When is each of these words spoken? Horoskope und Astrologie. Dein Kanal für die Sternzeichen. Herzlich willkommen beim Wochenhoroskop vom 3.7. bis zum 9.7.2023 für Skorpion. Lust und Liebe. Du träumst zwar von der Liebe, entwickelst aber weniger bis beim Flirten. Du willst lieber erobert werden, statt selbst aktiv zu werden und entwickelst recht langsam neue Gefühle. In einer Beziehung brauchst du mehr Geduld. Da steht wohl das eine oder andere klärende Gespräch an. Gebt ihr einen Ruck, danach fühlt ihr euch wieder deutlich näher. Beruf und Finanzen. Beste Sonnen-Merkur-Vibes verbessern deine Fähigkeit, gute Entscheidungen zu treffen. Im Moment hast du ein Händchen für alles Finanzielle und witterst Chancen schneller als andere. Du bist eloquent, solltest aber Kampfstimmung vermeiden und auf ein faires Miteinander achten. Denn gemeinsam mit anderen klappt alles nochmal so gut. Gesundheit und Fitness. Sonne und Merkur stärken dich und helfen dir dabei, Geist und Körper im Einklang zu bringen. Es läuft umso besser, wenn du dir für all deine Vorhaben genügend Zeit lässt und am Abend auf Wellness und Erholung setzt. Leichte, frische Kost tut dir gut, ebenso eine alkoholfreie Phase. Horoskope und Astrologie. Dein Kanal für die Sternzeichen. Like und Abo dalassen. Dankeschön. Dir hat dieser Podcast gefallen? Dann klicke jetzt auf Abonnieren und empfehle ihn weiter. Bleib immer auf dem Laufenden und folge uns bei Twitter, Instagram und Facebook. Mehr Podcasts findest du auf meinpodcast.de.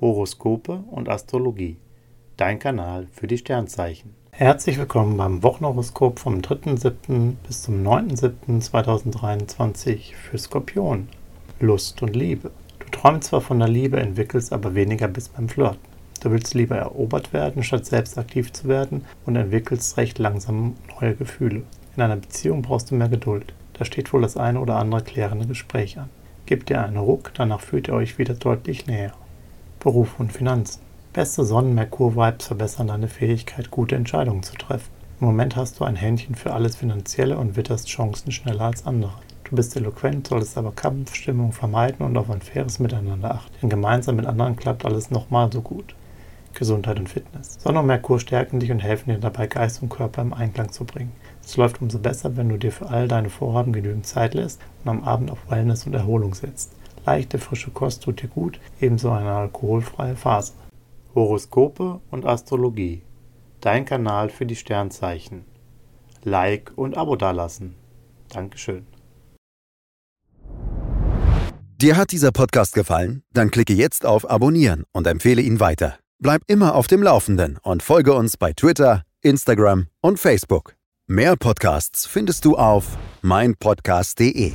Horoskope 0.00 0.84
und 0.90 1.08
Astrologie. 1.08 1.76
Dein 2.36 2.60
Kanal 2.60 3.08
für 3.12 3.26
die 3.26 3.38
Sternzeichen. 3.38 4.14
Herzlich 4.30 4.78
willkommen 4.78 5.16
beim 5.16 5.42
Wochenhoroskop 5.42 6.20
vom 6.20 6.38
3.7. 6.38 7.32
bis 7.44 7.62
zum 7.62 7.84
9.7.2023 7.84 10.14
für 10.14 10.38
Skorpion. 10.38 11.08
Lust 11.58 12.00
und 12.02 12.14
Liebe. 12.14 12.52
Du 12.78 12.86
träumst 12.90 13.30
zwar 13.30 13.40
von 13.40 13.58
der 13.58 13.66
Liebe, 13.66 13.98
entwickelst 13.98 14.52
aber 14.52 14.76
weniger 14.76 15.08
bis 15.08 15.30
beim 15.30 15.48
Flirten. 15.48 15.80
Du 16.22 16.30
willst 16.30 16.54
lieber 16.54 16.76
erobert 16.76 17.32
werden, 17.32 17.64
statt 17.64 17.86
selbst 17.86 18.18
aktiv 18.18 18.52
zu 18.52 18.68
werden 18.68 19.04
und 19.26 19.34
entwickelst 19.34 19.96
recht 19.96 20.20
langsam 20.20 20.76
neue 21.00 21.16
Gefühle. 21.16 21.64
In 21.96 22.02
einer 22.02 22.16
Beziehung 22.16 22.62
brauchst 22.62 22.92
du 22.92 22.94
mehr 22.94 23.08
Geduld. 23.08 23.52
Da 23.72 23.84
steht 23.84 24.12
wohl 24.12 24.22
das 24.22 24.36
eine 24.36 24.60
oder 24.60 24.76
andere 24.76 25.02
klärende 25.02 25.46
Gespräch 25.46 25.98
an. 25.98 26.08
Gebt 26.46 26.70
ihr 26.70 26.80
einen 26.80 26.96
Ruck, 26.96 27.32
danach 27.34 27.60
fühlt 27.60 27.88
ihr 27.88 27.94
euch 27.94 28.18
wieder 28.18 28.34
deutlich 28.34 28.86
näher. 28.86 29.14
Beruf 29.80 30.18
und 30.18 30.32
Finanzen. 30.32 30.80
Beste 31.12 31.44
Sonnen-Merkur-Vibes 31.44 32.48
verbessern 32.48 32.88
deine 32.88 33.06
Fähigkeit, 33.06 33.70
gute 33.70 33.94
Entscheidungen 33.94 34.42
zu 34.42 34.56
treffen. 34.56 34.90
Im 35.20 35.28
Moment 35.28 35.54
hast 35.54 35.78
du 35.78 35.84
ein 35.84 35.94
Händchen 35.94 36.34
für 36.34 36.52
alles 36.52 36.74
Finanzielle 36.74 37.38
und 37.38 37.56
witterst 37.56 37.86
Chancen 37.86 38.32
schneller 38.32 38.64
als 38.64 38.86
andere. 38.86 39.12
Du 39.44 39.54
bist 39.54 39.76
eloquent, 39.76 40.26
solltest 40.26 40.58
aber 40.58 40.72
Kampfstimmung 40.72 41.52
vermeiden 41.52 42.04
und 42.04 42.16
auf 42.16 42.28
ein 42.28 42.42
faires 42.42 42.80
Miteinander 42.80 43.36
achten. 43.36 43.54
Denn 43.62 43.70
gemeinsam 43.70 44.16
mit 44.16 44.26
anderen 44.26 44.56
klappt 44.56 44.84
alles 44.84 45.12
nochmal 45.12 45.50
so 45.52 45.60
gut. 45.60 45.94
Gesundheit 46.54 46.98
und 46.98 47.08
Fitness. 47.08 47.58
Sonne 47.60 47.78
und 47.78 47.86
Merkur 47.86 48.18
stärken 48.18 48.58
dich 48.58 48.72
und 48.72 48.80
helfen 48.80 49.10
dir 49.10 49.18
dabei, 49.18 49.46
Geist 49.46 49.80
und 49.80 49.90
Körper 49.90 50.22
im 50.22 50.34
Einklang 50.34 50.72
zu 50.72 50.84
bringen. 50.84 51.12
Es 51.44 51.56
läuft 51.56 51.80
umso 51.80 52.00
besser, 52.00 52.36
wenn 52.36 52.48
du 52.48 52.56
dir 52.56 52.72
für 52.72 52.88
all 52.88 53.06
deine 53.06 53.30
Vorhaben 53.30 53.72
genügend 53.72 54.06
Zeit 54.06 54.34
lässt 54.34 54.60
und 54.84 54.90
am 54.90 55.04
Abend 55.04 55.30
auf 55.30 55.38
Wellness 55.48 55.86
und 55.86 55.94
Erholung 55.94 56.34
setzt. 56.34 56.72
Leichte, 57.06 57.38
frische 57.38 57.70
Kost 57.70 58.02
tut 58.02 58.22
dir 58.22 58.28
gut, 58.28 58.60
ebenso 58.80 59.10
eine 59.10 59.32
alkoholfreie 59.32 60.16
Phase. 60.16 60.52
Horoskope 61.14 62.00
und 62.10 62.26
Astrologie. 62.26 63.02
Dein 63.60 63.84
Kanal 63.84 64.28
für 64.30 64.46
die 64.46 64.56
Sternzeichen. 64.56 65.44
Like 66.24 66.72
und 66.76 66.96
Abo 66.96 67.16
dalassen. 67.16 67.74
Dankeschön. 68.28 68.86
Dir 71.80 71.96
hat 71.96 72.10
dieser 72.10 72.32
Podcast 72.32 72.74
gefallen? 72.74 73.22
Dann 73.32 73.50
klicke 73.50 73.72
jetzt 73.72 74.04
auf 74.04 74.28
Abonnieren 74.28 74.84
und 74.92 75.06
empfehle 75.06 75.42
ihn 75.42 75.60
weiter. 75.60 75.98
Bleib 76.20 76.42
immer 76.48 76.74
auf 76.74 76.88
dem 76.88 77.02
Laufenden 77.02 77.58
und 77.62 77.84
folge 77.84 78.14
uns 78.14 78.36
bei 78.36 78.52
Twitter, 78.52 79.04
Instagram 79.22 79.86
und 80.00 80.18
Facebook. 80.18 80.74
Mehr 81.06 81.36
Podcasts 81.36 82.06
findest 82.06 82.44
du 82.44 82.56
auf 82.56 82.98
meinpodcast.de. 83.22 84.54